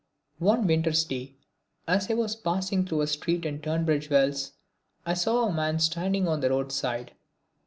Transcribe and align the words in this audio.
One 0.39 0.65
winter's 0.65 1.03
day, 1.03 1.35
as 1.87 2.09
I 2.09 2.15
was 2.15 2.35
passing 2.35 2.87
through 2.87 3.01
a 3.01 3.05
street 3.07 3.45
in 3.45 3.61
Tunbridge 3.61 4.09
Wells, 4.09 4.53
I 5.05 5.13
saw 5.13 5.45
a 5.47 5.53
man 5.53 5.77
standing 5.77 6.27
on 6.27 6.39
the 6.39 6.49
road 6.49 6.71
side. 6.71 7.11